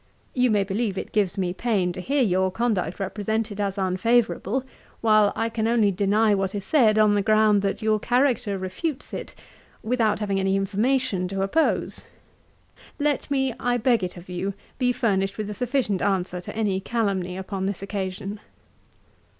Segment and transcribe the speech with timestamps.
[0.33, 4.63] You may believe it gives me pain to hear your conduct represented as unfavourable,
[5.01, 9.13] while I can only deny what is said, on the ground that your character refutes
[9.13, 9.35] it,
[9.83, 12.07] without having any information to oppose.
[12.97, 16.79] Let me, I beg it of you, be furnished with a sufficient answer to any
[16.79, 18.39] calumny upon this occasion.